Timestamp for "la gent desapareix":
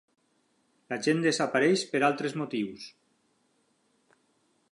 0.93-1.83